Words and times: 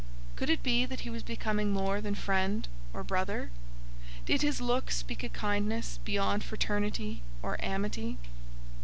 Could 0.35 0.49
it 0.49 0.63
be 0.63 0.87
that 0.87 1.01
he 1.01 1.11
was 1.11 1.21
becoming 1.21 1.71
more 1.71 2.01
than 2.01 2.15
friend 2.15 2.67
or 2.91 3.03
brother? 3.03 3.51
Did 4.25 4.41
his 4.41 4.59
look 4.59 4.89
speak 4.89 5.23
a 5.23 5.29
kindness 5.29 5.99
beyond 6.03 6.43
fraternity 6.43 7.21
or 7.43 7.55
amity? 7.63 8.17